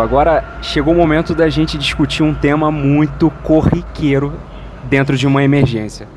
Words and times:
Agora 0.00 0.44
chegou 0.62 0.94
o 0.94 0.96
momento 0.96 1.34
da 1.34 1.48
gente 1.48 1.78
discutir 1.78 2.22
um 2.22 2.34
tema 2.34 2.70
muito 2.70 3.30
corriqueiro 3.42 4.32
dentro 4.84 5.16
de 5.16 5.26
uma 5.26 5.42
emergência. 5.42 6.08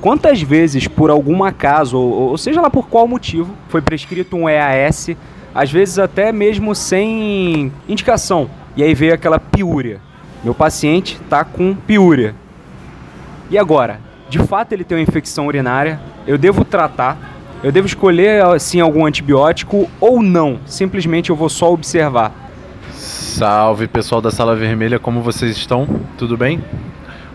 Quantas 0.00 0.42
vezes, 0.42 0.86
por 0.86 1.10
algum 1.10 1.42
acaso, 1.42 1.98
ou, 1.98 2.30
ou 2.30 2.38
seja 2.38 2.60
lá 2.60 2.70
por 2.70 2.88
qual 2.88 3.08
motivo, 3.08 3.54
foi 3.68 3.80
prescrito 3.80 4.36
um 4.36 4.48
EAS, 4.48 5.10
às 5.54 5.70
vezes 5.70 5.98
até 5.98 6.30
mesmo 6.32 6.74
sem 6.74 7.72
indicação, 7.88 8.48
e 8.76 8.82
aí 8.82 8.94
veio 8.94 9.14
aquela 9.14 9.38
piúria. 9.38 10.00
Meu 10.44 10.54
paciente 10.54 11.18
está 11.22 11.44
com 11.44 11.74
piúria. 11.74 12.34
E 13.50 13.56
agora? 13.56 14.00
De 14.28 14.38
fato 14.38 14.72
ele 14.72 14.84
tem 14.84 14.98
uma 14.98 15.02
infecção 15.02 15.46
urinária? 15.46 16.00
Eu 16.26 16.36
devo 16.36 16.64
tratar? 16.64 17.16
Eu 17.62 17.72
devo 17.72 17.86
escolher 17.86 18.44
assim 18.44 18.80
algum 18.80 19.06
antibiótico 19.06 19.88
ou 19.98 20.22
não? 20.22 20.60
Simplesmente 20.66 21.30
eu 21.30 21.36
vou 21.36 21.48
só 21.48 21.72
observar. 21.72 22.45
Salve 23.36 23.86
pessoal 23.86 24.22
da 24.22 24.30
Sala 24.30 24.56
Vermelha, 24.56 24.98
como 24.98 25.20
vocês 25.20 25.54
estão? 25.54 25.86
Tudo 26.16 26.38
bem? 26.38 26.64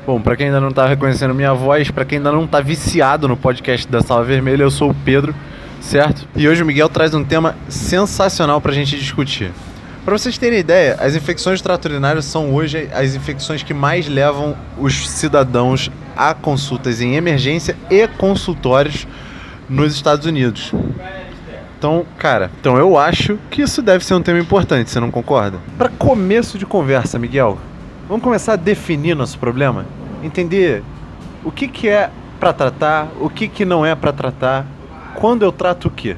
Bom, 0.04 0.20
pra 0.20 0.36
quem 0.36 0.48
ainda 0.48 0.60
não 0.60 0.72
tá 0.72 0.88
reconhecendo 0.88 1.32
minha 1.32 1.54
voz, 1.54 1.92
pra 1.92 2.04
quem 2.04 2.18
ainda 2.18 2.32
não 2.32 2.48
tá 2.48 2.60
viciado 2.60 3.28
no 3.28 3.38
podcast 3.38 3.88
da 3.88 4.02
Sala 4.02 4.24
Vermelha, 4.24 4.64
eu 4.64 4.72
sou 4.72 4.90
o 4.90 4.96
Pedro, 4.96 5.36
certo? 5.80 6.28
E 6.36 6.48
hoje 6.48 6.64
o 6.64 6.66
Miguel 6.66 6.90
traz 6.90 7.14
um 7.14 7.24
tema 7.24 7.56
sensacional 7.70 8.60
pra 8.60 8.74
gente 8.74 8.98
discutir. 8.98 9.52
Pra 10.04 10.18
vocês 10.18 10.40
terem 10.40 10.58
ideia, 10.58 10.98
as 11.00 11.16
infecções 11.16 11.62
urinário 11.86 12.24
são 12.24 12.52
hoje 12.52 12.90
as 12.92 13.14
infecções 13.14 13.62
que 13.62 13.72
mais 13.72 14.08
levam 14.08 14.58
os 14.80 15.08
cidadãos 15.08 15.92
a 16.18 16.34
consultas 16.34 17.00
em 17.00 17.14
emergência 17.14 17.78
e 17.92 18.08
consultórios 18.08 19.06
nos 19.70 19.94
Estados 19.94 20.26
Unidos. 20.26 20.74
Então, 21.82 22.06
cara, 22.16 22.52
então 22.60 22.78
eu 22.78 22.96
acho 22.96 23.40
que 23.50 23.64
isso 23.64 23.82
deve 23.82 24.06
ser 24.06 24.14
um 24.14 24.22
tema 24.22 24.38
importante, 24.38 24.92
você 24.92 25.00
não 25.00 25.10
concorda? 25.10 25.58
Para 25.80 25.90
começo 25.90 26.60
de 26.60 26.64
conversa, 26.64 27.18
Miguel, 27.18 27.58
vamos 28.08 28.24
começar 28.24 28.54
a 28.54 28.56
definir 28.56 29.16
nosso 29.16 29.40
problema, 29.40 29.88
entender 30.22 30.84
o 31.44 31.52
que, 31.52 31.68
que 31.68 31.90
é 31.90 32.12
para 32.40 32.54
tratar, 32.54 33.08
o 33.20 33.32
que, 33.32 33.48
que 33.48 33.66
não 33.66 33.84
é 33.84 33.96
para 33.96 34.14
tratar, 34.14 34.68
quando 35.16 35.42
eu 35.42 35.52
trato 35.52 35.88
o 35.88 35.90
que, 35.90 36.16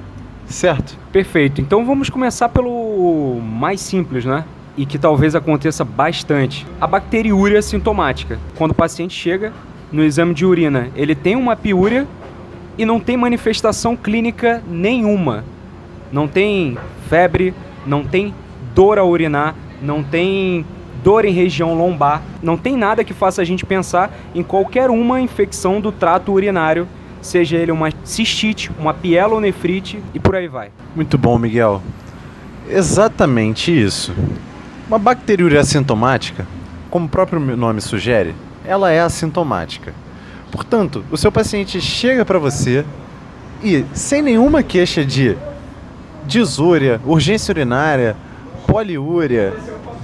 certo? 0.47 1.00
Perfeito. 1.14 1.61
Então 1.61 1.86
vamos 1.86 2.09
começar 2.09 2.50
pelo 2.50 3.40
mais 3.40 3.80
simples, 3.80 4.25
né? 4.25 4.44
E 4.75 4.85
que 4.85 5.00
talvez 5.00 5.34
aconteça 5.34 5.85
bastante. 5.85 6.68
A 6.81 6.85
bacteriúria 6.85 7.62
sintomática. 7.62 8.38
Quando 8.57 8.72
o 8.72 8.75
paciente 8.75 9.18
chega 9.18 9.53
no 9.94 10.03
exame 10.03 10.34
de 10.34 10.45
urina, 10.45 10.90
ele 10.94 11.16
tem 11.16 11.38
uma 11.38 11.56
piúria 11.56 12.06
e 12.78 12.85
não 12.85 13.00
tem 13.00 13.16
manifestação 13.16 13.95
clínica 13.95 14.62
nenhuma. 14.68 15.53
Não 16.13 16.28
tem 16.28 16.78
febre, 17.09 17.56
não 17.88 18.03
tem 18.03 18.35
dor 18.75 19.00
a 19.00 19.03
urinar, 19.03 19.56
não 19.81 20.03
tem 20.03 20.63
dor 21.03 21.25
em 21.25 21.34
região 21.34 21.74
lombar, 21.74 22.22
não 22.41 22.56
tem 22.56 22.78
nada 22.78 23.03
que 23.03 23.16
faça 23.16 23.41
a 23.41 23.46
gente 23.46 23.66
pensar 23.66 24.13
em 24.35 24.44
qualquer 24.44 24.91
uma 24.91 25.19
infecção 25.19 25.81
do 25.81 25.91
trato 25.91 26.31
urinário, 26.31 26.88
seja 27.19 27.57
ele 27.57 27.72
uma 27.72 27.90
cistite, 28.03 28.69
uma 28.78 28.94
pielonefrite 28.94 30.03
e 30.13 30.19
por 30.19 30.35
aí 30.35 30.47
vai. 30.47 30.69
Muito 30.96 31.18
bom, 31.18 31.35
Miguel. 31.40 31.81
Exatamente 32.69 33.72
isso. 33.72 34.13
Uma 34.88 35.00
bacteriúria 35.00 35.62
assintomática, 35.62 36.45
como 36.91 37.07
o 37.07 37.09
próprio 37.09 37.40
nome 37.57 37.81
sugere, 37.81 38.35
ela 38.63 38.91
é 38.91 39.01
assintomática. 39.01 39.95
Portanto, 40.51 41.03
o 41.09 41.18
seu 41.18 41.31
paciente 41.31 41.81
chega 41.81 42.24
para 42.24 42.38
você 42.38 42.85
e, 43.63 43.84
sem 43.95 44.22
nenhuma 44.22 44.62
queixa 44.62 45.03
de 45.03 45.35
disúria, 46.25 47.00
urgência 47.06 47.51
urinária, 47.51 48.16
poliúria, 48.67 49.53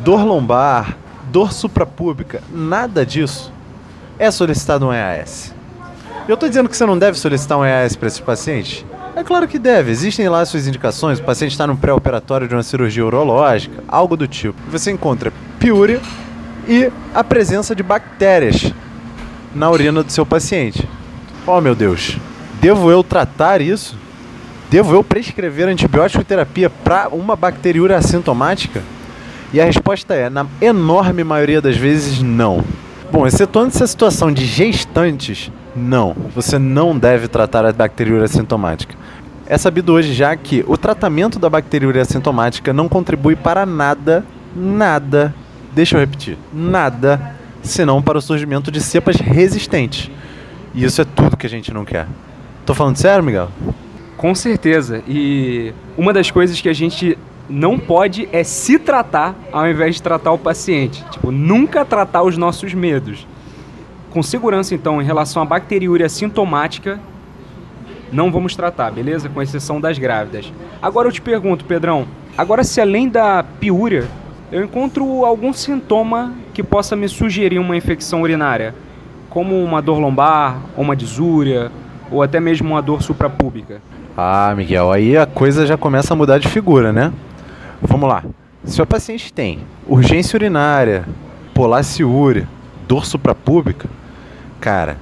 dor 0.03 0.24
lombar, 0.24 0.97
dor 1.31 1.52
suprapúbica, 1.52 2.41
nada 2.52 3.06
disso, 3.06 3.52
é 4.18 4.29
solicitado 4.29 4.88
um 4.88 4.94
EAS. 4.94 5.53
Eu 6.28 6.35
estou 6.35 6.47
dizendo 6.47 6.69
que 6.69 6.78
você 6.78 6.85
não 6.85 6.97
deve 6.97 7.18
solicitar 7.18 7.58
um 7.58 7.66
EAS 7.66 7.96
para 7.96 8.08
esse 8.08 8.22
paciente? 8.22 8.85
É 9.16 9.24
claro 9.24 9.47
que 9.47 9.58
deve, 9.58 9.91
existem 9.91 10.29
lá 10.29 10.46
suas 10.46 10.68
indicações, 10.68 11.19
o 11.19 11.24
paciente 11.24 11.52
está 11.52 11.66
no 11.66 11.75
pré-operatório 11.75 12.47
de 12.47 12.53
uma 12.53 12.63
cirurgia 12.63 13.06
urológica, 13.06 13.84
algo 13.88 14.16
do 14.16 14.28
tipo. 14.28 14.58
Você 14.69 14.91
encontra 14.91 15.34
piúria 15.59 16.00
e 16.68 16.91
a 17.13 17.24
presença 17.24 17.75
de 17.75 17.81
bactérias 17.81 18.72
na 19.53 19.69
urina 19.69 20.03
do 20.03 20.12
seu 20.12 20.25
paciente. 20.25 20.88
Oh 21.47 21.59
meu 21.59 21.74
Deus, 21.74 22.18
devo 22.62 22.91
eu 22.91 23.03
tratar 23.03 23.59
isso? 23.59 23.97
Devo 24.69 24.94
eu 24.94 25.03
prescrever 25.03 25.68
antibiótico 25.68 26.24
terapia 26.24 26.69
para 26.69 27.09
uma 27.09 27.35
bacteriúria 27.35 27.97
assintomática? 27.97 28.84
E 29.52 29.59
a 29.59 29.66
resposta 29.66 30.13
é, 30.13 30.30
na 30.30 30.46
enorme 30.62 31.24
maioria 31.24 31.59
das 31.59 31.75
vezes, 31.75 32.22
não. 32.22 32.63
Bom, 33.12 33.25
excetuando 33.25 33.69
essa 33.69 33.88
situação 33.88 34.31
de 34.31 34.46
gestantes, 34.46 35.52
não. 35.75 36.16
Você 36.35 36.59
não 36.59 36.96
deve 36.96 37.28
tratar 37.28 37.66
a 37.66 37.74
bacteriúria 37.74 38.25
assintomática. 38.25 38.94
É 39.47 39.58
sabido 39.58 39.91
hoje 39.91 40.13
já 40.13 40.35
que 40.35 40.63
o 40.68 40.78
tratamento 40.78 41.40
da 41.40 41.50
bacteriúria 41.50 42.03
assintomática 42.03 42.72
não 42.72 42.88
contribui 42.88 43.35
para 43.35 43.66
nada, 43.66 44.24
nada, 44.56 45.34
deixa 45.74 45.96
eu 45.96 46.00
repetir, 46.00 46.38
nada, 46.53 47.34
senão 47.63 48.03
para 48.03 48.19
o 48.19 48.22
surgimento 48.22 48.72
de 48.72 48.79
cepas 48.79 49.16
resistentes. 49.16 50.12
E 50.75 50.84
isso 50.84 51.02
é 51.02 51.06
tudo 51.06 51.35
que 51.35 51.47
a 51.47 51.50
gente 51.50 51.74
não 51.74 51.84
quer. 51.84 52.06
Tô 52.68 52.75
falando 52.75 52.97
sério, 52.97 53.24
Miguel? 53.24 53.50
Com 54.19 54.35
certeza. 54.35 55.02
E 55.07 55.74
uma 55.97 56.12
das 56.12 56.30
coisas 56.30 56.59
que 56.59 56.68
a 56.68 56.74
gente 56.74 57.18
não 57.50 57.80
pode 57.80 58.28
é 58.34 58.44
se 58.44 58.78
tratar 58.78 59.34
ao 59.50 59.66
invés 59.66 59.96
de 59.96 60.03
tratar 60.03 60.34
o 60.34 60.38
paciente. 60.38 61.06
Tipo, 61.09 61.31
nunca 61.31 61.85
tratar 61.85 62.24
os 62.24 62.35
nossos 62.35 62.74
medos. 62.74 63.25
Com 64.12 64.22
segurança, 64.22 64.75
então, 64.75 65.02
em 65.02 65.06
relação 65.06 65.41
à 65.41 65.46
bacteriúria 65.46 66.09
sintomática, 66.09 67.00
não 68.12 68.29
vamos 68.29 68.58
tratar, 68.58 68.91
beleza? 68.91 69.29
Com 69.29 69.41
exceção 69.41 69.79
das 69.79 69.97
grávidas. 69.97 70.52
Agora 70.81 71.08
eu 71.08 71.13
te 71.13 71.22
pergunto, 71.22 71.63
Pedrão, 71.63 72.06
agora 72.38 72.62
se 72.66 72.81
além 72.81 73.08
da 73.08 73.41
piúria, 73.41 74.06
eu 74.52 74.62
encontro 74.66 75.24
algum 75.24 75.53
sintoma 75.53 76.34
que 76.53 76.62
possa 76.62 76.94
me 76.94 77.08
sugerir 77.08 77.58
uma 77.58 77.78
infecção 77.78 78.22
urinária, 78.22 78.75
como 79.29 79.63
uma 79.63 79.81
dor 79.81 79.97
lombar, 79.97 80.59
ou 80.75 80.84
uma 80.84 80.96
disúria, 80.96 81.72
ou 82.11 82.22
até 82.22 82.41
mesmo 82.41 82.72
uma 82.72 82.82
dor 82.82 83.02
suprapúbica. 83.02 83.82
Ah, 84.17 84.53
Miguel, 84.56 84.91
aí 84.91 85.17
a 85.17 85.26
coisa 85.26 85.66
já 85.66 85.78
começa 85.78 86.14
a 86.14 86.17
mudar 86.17 86.40
de 86.40 86.47
figura, 86.47 86.91
né? 86.91 87.14
Vamos 87.82 88.09
lá. 88.09 88.23
Se 88.64 88.82
o 88.82 88.85
paciente 88.85 89.32
tem 89.32 89.59
urgência 89.88 90.35
urinária, 90.35 91.08
polaciúria, 91.53 92.47
dor 92.88 93.06
suprapúbica, 93.06 93.90
cara, 94.59 94.97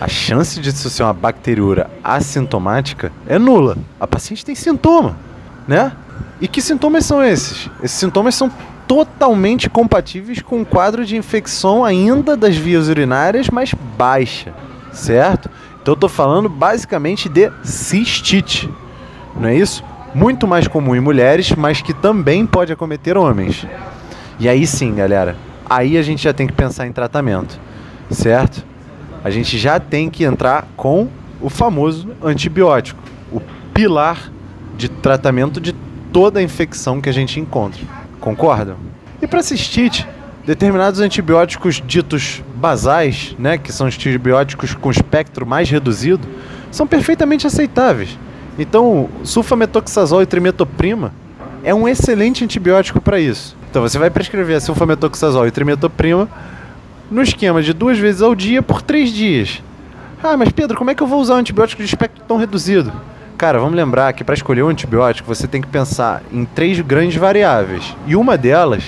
a 0.00 0.08
chance 0.08 0.60
de 0.60 0.68
isso 0.70 0.88
ser 0.88 1.02
uma 1.02 1.12
bacteriúria 1.12 1.90
assintomática 2.02 3.12
é 3.26 3.38
nula. 3.38 3.76
A 4.00 4.06
paciente 4.06 4.44
tem 4.44 4.54
sintoma, 4.54 5.16
né? 5.66 5.92
E 6.40 6.48
que 6.48 6.62
sintomas 6.62 7.04
são 7.04 7.22
esses? 7.22 7.68
Esses 7.82 7.98
sintomas 7.98 8.34
são 8.34 8.50
totalmente 8.86 9.70
compatíveis 9.70 10.42
com 10.42 10.58
um 10.58 10.64
quadro 10.64 11.04
de 11.04 11.16
infecção 11.16 11.84
ainda 11.84 12.36
das 12.36 12.56
vias 12.56 12.88
urinárias, 12.88 13.48
mas 13.48 13.72
baixa, 13.96 14.52
certo? 14.92 15.48
Então 15.82 15.94
eu 15.94 15.98
tô 15.98 16.08
falando 16.08 16.48
basicamente 16.48 17.28
de 17.28 17.50
cistite, 17.64 18.70
não 19.36 19.48
é 19.48 19.56
isso? 19.56 19.82
Muito 20.14 20.46
mais 20.46 20.68
comum 20.68 20.94
em 20.94 21.00
mulheres, 21.00 21.50
mas 21.56 21.82
que 21.82 21.92
também 21.92 22.46
pode 22.46 22.72
acometer 22.72 23.18
homens. 23.18 23.66
E 24.38 24.48
aí 24.48 24.64
sim, 24.64 24.94
galera, 24.94 25.36
aí 25.68 25.98
a 25.98 26.02
gente 26.02 26.22
já 26.22 26.32
tem 26.32 26.46
que 26.46 26.52
pensar 26.52 26.86
em 26.86 26.92
tratamento, 26.92 27.58
certo? 28.10 28.64
A 29.24 29.30
gente 29.30 29.58
já 29.58 29.80
tem 29.80 30.08
que 30.08 30.22
entrar 30.22 30.68
com 30.76 31.08
o 31.40 31.50
famoso 31.50 32.10
antibiótico, 32.22 33.02
o 33.32 33.40
pilar 33.74 34.30
de 34.76 34.88
tratamento 34.88 35.60
de 35.60 35.72
toda 36.12 36.40
infecção 36.40 37.00
que 37.00 37.08
a 37.08 37.12
gente 37.12 37.40
encontra. 37.40 37.82
Concordam? 38.20 38.76
E 39.20 39.26
para 39.26 39.42
cistite, 39.42 40.06
determinados 40.46 41.00
antibióticos 41.00 41.82
ditos 41.84 42.42
basais, 42.62 43.34
né, 43.40 43.58
que 43.58 43.72
são 43.72 43.88
antibióticos 43.88 44.72
com 44.72 44.88
espectro 44.88 45.44
mais 45.44 45.68
reduzido, 45.68 46.26
são 46.70 46.86
perfeitamente 46.86 47.44
aceitáveis. 47.44 48.16
Então, 48.56 49.08
sulfametoxazol 49.24 50.22
e 50.22 50.26
trimetoprima 50.26 51.12
é 51.64 51.74
um 51.74 51.88
excelente 51.88 52.44
antibiótico 52.44 53.00
para 53.00 53.18
isso. 53.18 53.56
Então, 53.68 53.82
você 53.82 53.98
vai 53.98 54.10
prescrever 54.10 54.60
sulfametoxazol 54.60 55.44
e 55.48 55.50
trimetoprima 55.50 56.28
no 57.10 57.20
esquema 57.20 57.60
de 57.60 57.72
duas 57.72 57.98
vezes 57.98 58.22
ao 58.22 58.32
dia 58.32 58.62
por 58.62 58.80
três 58.80 59.10
dias. 59.10 59.60
Ah, 60.22 60.36
mas 60.36 60.50
Pedro, 60.50 60.78
como 60.78 60.90
é 60.90 60.94
que 60.94 61.02
eu 61.02 61.06
vou 61.06 61.20
usar 61.20 61.34
um 61.34 61.38
antibiótico 61.38 61.82
de 61.82 61.88
espectro 61.88 62.22
tão 62.28 62.36
reduzido? 62.36 62.92
Cara, 63.36 63.58
vamos 63.58 63.74
lembrar 63.74 64.12
que 64.12 64.22
para 64.22 64.36
escolher 64.36 64.62
um 64.62 64.68
antibiótico 64.68 65.26
você 65.26 65.48
tem 65.48 65.60
que 65.60 65.66
pensar 65.66 66.22
em 66.30 66.44
três 66.44 66.78
grandes 66.80 67.16
variáveis. 67.16 67.96
E 68.06 68.14
uma 68.14 68.38
delas 68.38 68.84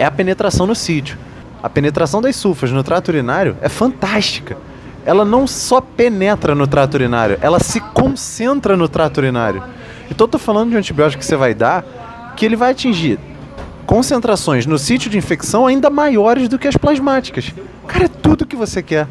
é 0.00 0.04
a 0.04 0.10
penetração 0.10 0.66
no 0.66 0.74
sítio. 0.74 1.16
A 1.62 1.68
penetração 1.68 2.20
das 2.20 2.36
sulfas 2.36 2.70
no 2.70 2.84
trato 2.84 3.08
urinário 3.08 3.56
é 3.60 3.68
fantástica. 3.68 4.56
Ela 5.04 5.24
não 5.24 5.46
só 5.46 5.80
penetra 5.80 6.54
no 6.54 6.66
trato 6.66 6.94
urinário, 6.94 7.38
ela 7.40 7.58
se 7.58 7.80
concentra 7.80 8.76
no 8.76 8.88
trato 8.88 9.18
urinário. 9.18 9.62
Então 10.10 10.26
eu 10.26 10.30
tô 10.30 10.38
falando 10.38 10.70
de 10.70 10.76
um 10.76 10.78
antibiótico 10.78 11.20
que 11.20 11.26
você 11.26 11.36
vai 11.36 11.54
dar 11.54 11.84
que 12.36 12.44
ele 12.46 12.54
vai 12.54 12.70
atingir 12.70 13.18
concentrações 13.84 14.66
no 14.66 14.78
sítio 14.78 15.10
de 15.10 15.16
infecção 15.16 15.66
ainda 15.66 15.88
maiores 15.88 16.46
do 16.46 16.58
que 16.58 16.68
as 16.68 16.76
plasmáticas. 16.76 17.54
Cara, 17.86 18.04
é 18.04 18.08
tudo 18.08 18.46
que 18.46 18.54
você 18.54 18.82
quer. 18.82 19.08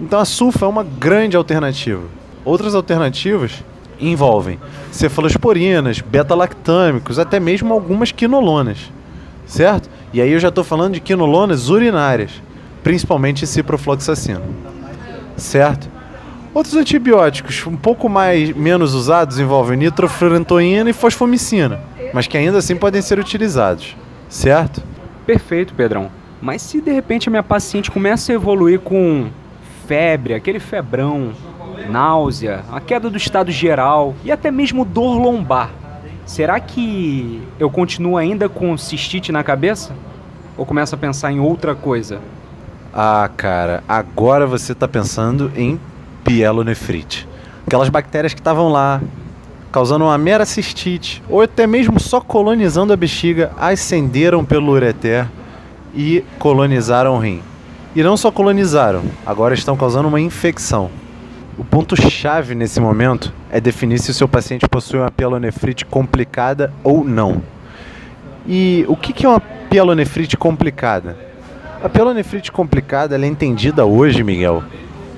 Então 0.00 0.18
a 0.18 0.24
sulfa 0.24 0.66
é 0.66 0.68
uma 0.68 0.82
grande 0.82 1.36
alternativa. 1.36 2.02
Outras 2.44 2.74
alternativas 2.74 3.62
envolvem 4.00 4.58
cefalosporinas, 4.90 6.00
beta-lactâmicos, 6.00 7.18
até 7.18 7.38
mesmo 7.38 7.72
algumas 7.72 8.12
quinolonas, 8.12 8.92
certo? 9.46 9.88
E 10.12 10.20
aí 10.20 10.32
eu 10.32 10.38
já 10.38 10.48
estou 10.48 10.64
falando 10.64 10.94
de 10.94 11.00
quinolonas 11.00 11.68
urinárias, 11.68 12.42
principalmente 12.82 13.46
ciprofloxacino, 13.46 14.42
certo? 15.36 15.88
Outros 16.54 16.74
antibióticos 16.76 17.66
um 17.66 17.76
pouco 17.76 18.08
mais 18.08 18.54
menos 18.56 18.94
usados 18.94 19.38
envolvem 19.38 19.76
nitrofurantoína 19.78 20.90
e 20.90 20.94
fosfomicina, 20.94 21.80
mas 22.12 22.26
que 22.26 22.38
ainda 22.38 22.58
assim 22.58 22.74
podem 22.74 23.02
ser 23.02 23.18
utilizados, 23.18 23.94
certo? 24.28 24.82
Perfeito, 25.26 25.74
Pedrão. 25.74 26.10
Mas 26.40 26.62
se 26.62 26.80
de 26.80 26.90
repente 26.90 27.28
a 27.28 27.30
minha 27.30 27.42
paciente 27.42 27.90
começa 27.90 28.32
a 28.32 28.34
evoluir 28.34 28.80
com 28.80 29.28
febre, 29.86 30.34
aquele 30.34 30.58
febrão, 30.58 31.32
náusea, 31.88 32.64
a 32.72 32.80
queda 32.80 33.10
do 33.10 33.16
estado 33.16 33.50
geral 33.50 34.14
e 34.24 34.32
até 34.32 34.50
mesmo 34.50 34.84
dor 34.84 35.18
lombar, 35.18 35.70
será 36.28 36.60
que 36.60 37.42
eu 37.58 37.70
continuo 37.70 38.16
ainda 38.16 38.48
com 38.48 38.76
cistite 38.76 39.32
na 39.32 39.42
cabeça? 39.42 39.92
Ou 40.56 40.66
começo 40.66 40.94
a 40.94 40.98
pensar 40.98 41.32
em 41.32 41.40
outra 41.40 41.74
coisa? 41.74 42.20
Ah, 42.92 43.28
cara, 43.36 43.82
agora 43.88 44.46
você 44.46 44.72
está 44.72 44.86
pensando 44.86 45.50
em 45.56 45.80
pielonefrite. 46.24 47.26
Aquelas 47.66 47.88
bactérias 47.88 48.34
que 48.34 48.40
estavam 48.40 48.68
lá, 48.68 49.00
causando 49.72 50.04
uma 50.04 50.18
mera 50.18 50.44
cistite, 50.44 51.22
ou 51.28 51.40
até 51.40 51.66
mesmo 51.66 51.98
só 51.98 52.20
colonizando 52.20 52.92
a 52.92 52.96
bexiga, 52.96 53.50
ascenderam 53.58 54.44
pelo 54.44 54.72
ureter 54.72 55.26
e 55.94 56.22
colonizaram 56.38 57.16
o 57.16 57.18
rim. 57.18 57.42
E 57.96 58.02
não 58.02 58.16
só 58.18 58.30
colonizaram, 58.30 59.02
agora 59.24 59.54
estão 59.54 59.76
causando 59.76 60.08
uma 60.08 60.20
infecção. 60.20 60.90
O 61.58 61.64
ponto-chave 61.64 62.54
nesse 62.54 62.78
momento 62.78 63.32
é 63.50 63.60
definir 63.60 63.98
se 63.98 64.12
o 64.12 64.14
seu 64.14 64.28
paciente 64.28 64.68
possui 64.68 65.00
uma 65.00 65.10
pielonefrite 65.10 65.84
complicada 65.84 66.72
ou 66.84 67.02
não. 67.02 67.42
E 68.46 68.84
o 68.86 68.94
que 68.94 69.26
é 69.26 69.28
uma 69.28 69.40
pielonefrite 69.40 70.36
complicada? 70.36 71.16
A 71.82 71.88
pielonefrite 71.88 72.52
complicada 72.52 73.18
é 73.20 73.26
entendida 73.26 73.84
hoje, 73.84 74.22
Miguel, 74.22 74.62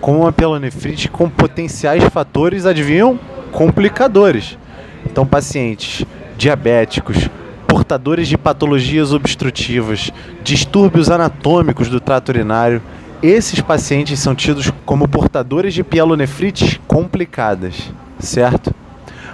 como 0.01 0.21
uma 0.21 0.33
pielonefrite 0.33 1.11
com 1.11 1.29
potenciais 1.29 2.03
fatores, 2.05 2.65
adivinham? 2.65 3.21
Complicadores. 3.53 4.57
Então, 5.05 5.27
pacientes 5.27 6.07
diabéticos, 6.39 7.29
portadores 7.69 8.27
de 8.27 8.39
patologias 8.39 9.13
obstrutivas, 9.13 10.11
distúrbios 10.43 11.11
anatômicos 11.11 11.91
do 11.91 12.01
trato 12.01 12.31
urinário, 12.31 12.81
esses 13.23 13.61
pacientes 13.61 14.19
são 14.19 14.35
tidos 14.35 14.73
como 14.87 15.07
portadores 15.07 15.75
de 15.75 15.85
pielonefrites 15.85 16.81
complicadas, 16.87 17.93
certo? 18.19 18.75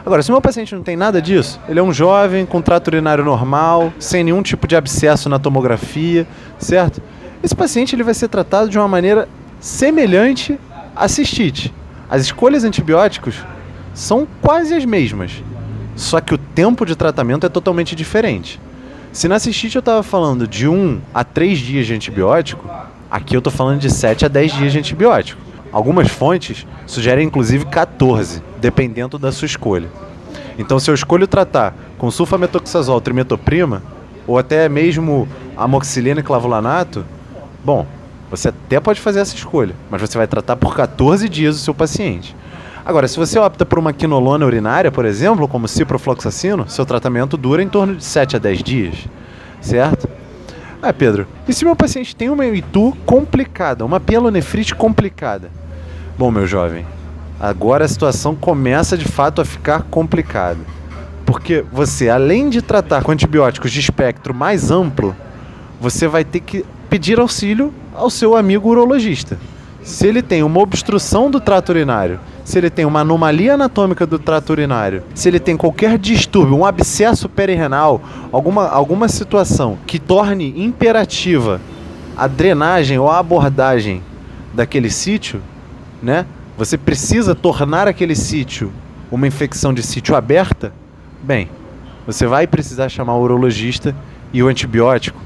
Agora, 0.04 0.22
se 0.22 0.30
o 0.30 0.32
meu 0.32 0.40
paciente 0.40 0.74
não 0.74 0.82
tem 0.82 0.96
nada 0.96 1.20
disso, 1.20 1.60
ele 1.68 1.78
é 1.78 1.82
um 1.82 1.92
jovem 1.92 2.46
com 2.46 2.60
trato 2.62 2.88
urinário 2.88 3.24
normal, 3.24 3.92
sem 3.98 4.24
nenhum 4.24 4.42
tipo 4.42 4.66
de 4.66 4.76
abscesso 4.76 5.28
na 5.28 5.38
tomografia, 5.38 6.26
certo? 6.58 7.00
Esse 7.42 7.54
paciente 7.54 7.94
ele 7.94 8.02
vai 8.02 8.14
ser 8.14 8.28
tratado 8.28 8.68
de 8.68 8.78
uma 8.78 8.88
maneira 8.88 9.28
semelhante 9.60 10.58
à 10.94 11.08
cistite. 11.08 11.72
As 12.08 12.22
escolhas 12.22 12.64
antibióticos 12.64 13.36
são 13.94 14.26
quase 14.40 14.74
as 14.74 14.84
mesmas, 14.84 15.42
só 15.96 16.20
que 16.20 16.34
o 16.34 16.38
tempo 16.38 16.84
de 16.84 16.94
tratamento 16.94 17.46
é 17.46 17.48
totalmente 17.48 17.94
diferente. 17.96 18.60
Se 19.12 19.28
na 19.28 19.38
cistite 19.38 19.76
eu 19.76 19.80
estava 19.80 20.02
falando 20.02 20.46
de 20.46 20.68
1 20.68 21.00
a 21.12 21.24
3 21.24 21.58
dias 21.58 21.86
de 21.86 21.94
antibiótico, 21.94 22.68
aqui 23.16 23.34
eu 23.34 23.38
estou 23.38 23.52
falando 23.52 23.80
de 23.80 23.88
7 23.90 24.26
a 24.26 24.28
10 24.28 24.52
dias 24.52 24.72
de 24.72 24.78
antibiótico. 24.78 25.40
Algumas 25.72 26.08
fontes 26.08 26.66
sugerem 26.86 27.26
inclusive 27.26 27.64
14, 27.64 28.42
dependendo 28.60 29.18
da 29.18 29.32
sua 29.32 29.46
escolha. 29.46 29.88
Então, 30.58 30.78
se 30.78 30.90
eu 30.90 30.94
escolho 30.94 31.26
tratar 31.26 31.74
com 31.98 32.10
sulfametoxazol, 32.10 33.00
trimetoprima, 33.00 33.82
ou 34.26 34.38
até 34.38 34.68
mesmo 34.68 35.26
amoxicilina 35.56 36.20
e 36.20 36.22
clavulanato, 36.22 37.04
bom, 37.64 37.86
você 38.30 38.48
até 38.48 38.80
pode 38.80 39.00
fazer 39.00 39.20
essa 39.20 39.34
escolha, 39.34 39.74
mas 39.90 40.00
você 40.00 40.18
vai 40.18 40.26
tratar 40.26 40.56
por 40.56 40.74
14 40.74 41.28
dias 41.28 41.56
o 41.56 41.58
seu 41.58 41.74
paciente. 41.74 42.36
Agora, 42.84 43.08
se 43.08 43.16
você 43.16 43.38
opta 43.38 43.64
por 43.64 43.78
uma 43.78 43.92
quinolona 43.92 44.44
urinária, 44.46 44.92
por 44.92 45.04
exemplo, 45.04 45.48
como 45.48 45.66
ciprofloxacino, 45.66 46.68
seu 46.68 46.84
tratamento 46.84 47.36
dura 47.36 47.62
em 47.62 47.68
torno 47.68 47.96
de 47.96 48.04
7 48.04 48.36
a 48.36 48.38
10 48.38 48.62
dias, 48.62 48.94
certo? 49.60 50.08
Ah, 50.82 50.92
Pedro, 50.92 51.26
e 51.48 51.52
se 51.52 51.64
meu 51.64 51.74
paciente 51.74 52.14
tem 52.14 52.28
uma 52.28 52.46
ITU 52.46 52.96
complicada, 53.06 53.84
uma 53.84 53.98
pielonefrite 53.98 54.74
complicada? 54.74 55.50
Bom, 56.18 56.30
meu 56.30 56.46
jovem, 56.46 56.86
agora 57.40 57.84
a 57.84 57.88
situação 57.88 58.34
começa 58.34 58.96
de 58.96 59.04
fato 59.06 59.40
a 59.40 59.44
ficar 59.44 59.82
complicada. 59.84 60.60
Porque 61.24 61.64
você, 61.72 62.08
além 62.08 62.48
de 62.48 62.62
tratar 62.62 63.02
com 63.02 63.10
antibióticos 63.10 63.72
de 63.72 63.80
espectro 63.80 64.32
mais 64.32 64.70
amplo, 64.70 65.16
você 65.80 66.06
vai 66.06 66.24
ter 66.24 66.40
que 66.40 66.64
pedir 66.88 67.18
auxílio 67.18 67.72
ao 67.94 68.08
seu 68.08 68.36
amigo 68.36 68.68
urologista. 68.68 69.38
Se 69.82 70.06
ele 70.06 70.22
tem 70.22 70.42
uma 70.42 70.60
obstrução 70.60 71.30
do 71.30 71.40
trato 71.40 71.70
urinário, 71.70 72.20
se 72.46 72.58
ele 72.58 72.70
tem 72.70 72.84
uma 72.84 73.00
anomalia 73.00 73.54
anatômica 73.54 74.06
do 74.06 74.20
trato 74.20 74.50
urinário, 74.50 75.02
se 75.16 75.28
ele 75.28 75.40
tem 75.40 75.56
qualquer 75.56 75.98
distúrbio, 75.98 76.56
um 76.56 76.64
abscesso 76.64 77.28
perirenal, 77.28 78.00
alguma, 78.30 78.68
alguma 78.68 79.08
situação 79.08 79.76
que 79.84 79.98
torne 79.98 80.54
imperativa 80.56 81.60
a 82.16 82.28
drenagem 82.28 83.00
ou 83.00 83.10
a 83.10 83.18
abordagem 83.18 84.00
daquele 84.54 84.88
sítio, 84.90 85.42
né? 86.00 86.24
Você 86.56 86.78
precisa 86.78 87.34
tornar 87.34 87.88
aquele 87.88 88.14
sítio 88.14 88.72
uma 89.10 89.26
infecção 89.26 89.74
de 89.74 89.82
sítio 89.82 90.14
aberta? 90.14 90.72
Bem, 91.20 91.50
você 92.06 92.28
vai 92.28 92.46
precisar 92.46 92.88
chamar 92.88 93.16
o 93.16 93.22
urologista 93.22 93.92
e 94.32 94.40
o 94.40 94.46
antibiótico 94.46 95.20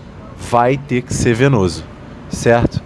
vai 0.50 0.78
ter 0.78 1.02
que 1.02 1.12
ser 1.12 1.34
venoso, 1.34 1.84
certo? 2.30 2.82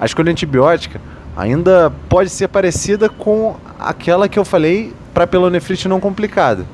A 0.00 0.04
escolha 0.04 0.32
antibiótica 0.32 1.00
ainda 1.38 1.92
pode 2.08 2.30
ser 2.30 2.48
parecida 2.48 3.08
com 3.08 3.54
aquela 3.78 4.28
que 4.28 4.36
eu 4.36 4.44
falei 4.44 4.92
para 5.14 5.24
pelonefrite 5.24 5.86
não 5.86 6.00
complicada. 6.00 6.66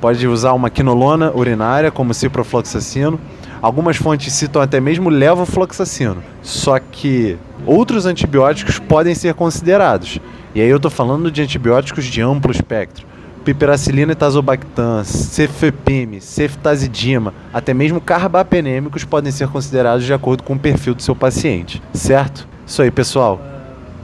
Pode 0.00 0.28
usar 0.28 0.52
uma 0.52 0.70
quinolona 0.70 1.32
urinária, 1.34 1.90
como 1.90 2.14
ciprofloxacino. 2.14 3.18
Algumas 3.60 3.96
fontes 3.96 4.32
citam 4.32 4.62
até 4.62 4.78
mesmo 4.78 5.08
levofloxacino. 5.08 6.22
Só 6.40 6.78
que 6.78 7.36
outros 7.66 8.06
antibióticos 8.06 8.78
podem 8.78 9.14
ser 9.14 9.34
considerados. 9.34 10.20
E 10.54 10.60
aí 10.60 10.68
eu 10.68 10.76
estou 10.76 10.90
falando 10.90 11.28
de 11.28 11.42
antibióticos 11.42 12.04
de 12.04 12.22
amplo 12.22 12.52
espectro. 12.52 13.04
Piperacilina 13.44 14.12
e 14.12 14.14
tazobactam, 14.14 15.02
cefepime, 15.04 16.20
ceftazidima, 16.20 17.32
até 17.52 17.72
mesmo 17.72 18.00
carbapenêmicos 18.00 19.04
podem 19.04 19.30
ser 19.30 19.48
considerados 19.48 20.04
de 20.04 20.12
acordo 20.12 20.42
com 20.42 20.54
o 20.54 20.58
perfil 20.58 20.94
do 20.94 21.02
seu 21.02 21.14
paciente, 21.14 21.80
certo? 21.92 22.46
Isso 22.66 22.82
aí, 22.82 22.90
pessoal. 22.90 23.55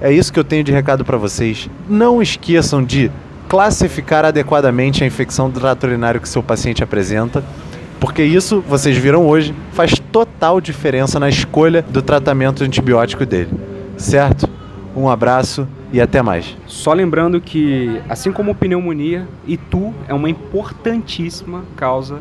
É 0.05 0.13
isso 0.13 0.33
que 0.33 0.39
eu 0.41 0.43
tenho 0.43 0.65
de 0.65 0.73
recado 0.73 1.05
para 1.05 1.17
vocês. 1.17 1.71
Não 1.89 2.21
esqueçam 2.21 2.83
de 2.83 3.09
classificar 3.49 4.25
adequadamente 4.25 5.05
a 5.05 5.07
infecção 5.07 5.49
do 5.49 5.61
trato 5.61 5.87
urinário 5.87 6.21
que 6.21 6.29
seu 6.29 6.43
paciente 6.43 6.83
apresenta, 6.83 7.45
porque 8.01 8.25
isso, 8.25 8.61
vocês 8.69 8.97
viram 8.97 9.25
hoje, 9.25 9.55
faz 9.73 9.95
total 10.11 10.61
diferença 10.61 11.21
na 11.21 11.29
escolha 11.29 11.83
do 11.83 12.03
tratamento 12.03 12.65
antibiótico 12.65 13.25
dele. 13.25 13.51
Certo? 13.97 14.49
Um 14.97 15.09
abraço 15.09 15.69
e 15.93 16.01
até 16.01 16.21
mais. 16.21 16.57
Só 16.67 16.93
lembrando 16.93 17.41
que, 17.41 18.01
assim 18.09 18.33
como 18.33 18.57
pneumonia, 18.57 19.29
ITU 19.47 19.95
é 20.09 20.13
uma 20.13 20.29
importantíssima 20.29 21.63
causa 21.77 22.19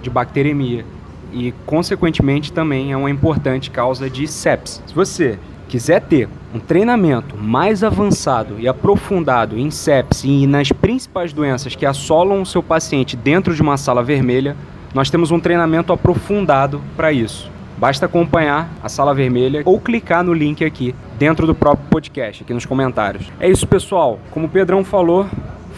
de 0.00 0.08
bacteremia. 0.08 0.84
e, 1.32 1.52
consequentemente, 1.66 2.52
também 2.52 2.92
é 2.92 2.96
uma 2.96 3.10
importante 3.10 3.68
causa 3.68 4.08
de 4.08 4.28
sepsis. 4.28 4.80
Se 4.86 4.94
você 4.94 5.38
quiser 5.68 6.00
ter 6.00 6.28
um 6.54 6.58
treinamento 6.58 7.36
mais 7.36 7.84
avançado 7.84 8.56
e 8.58 8.68
aprofundado 8.68 9.58
em 9.58 9.70
sepsis 9.70 10.24
e 10.24 10.46
nas 10.46 10.70
principais 10.72 11.32
doenças 11.32 11.74
que 11.74 11.84
assolam 11.84 12.42
o 12.42 12.46
seu 12.46 12.62
paciente 12.62 13.16
dentro 13.16 13.54
de 13.54 13.62
uma 13.62 13.76
sala 13.76 14.02
vermelha, 14.02 14.56
nós 14.94 15.10
temos 15.10 15.30
um 15.30 15.40
treinamento 15.40 15.92
aprofundado 15.92 16.80
para 16.96 17.12
isso. 17.12 17.50
Basta 17.76 18.06
acompanhar 18.06 18.70
a 18.82 18.88
sala 18.88 19.14
vermelha 19.14 19.62
ou 19.66 19.78
clicar 19.78 20.24
no 20.24 20.32
link 20.32 20.64
aqui 20.64 20.94
dentro 21.18 21.46
do 21.46 21.54
próprio 21.54 21.86
podcast, 21.90 22.42
aqui 22.42 22.54
nos 22.54 22.64
comentários. 22.64 23.30
É 23.38 23.48
isso, 23.48 23.66
pessoal. 23.66 24.18
Como 24.30 24.46
o 24.46 24.48
Pedrão 24.48 24.82
falou, 24.82 25.26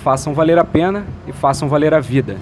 façam 0.04 0.32
valer 0.32 0.58
a 0.58 0.64
pena 0.64 1.04
e 1.26 1.32
façam 1.32 1.68
valer 1.68 1.92
a 1.92 2.00
vida. 2.00 2.36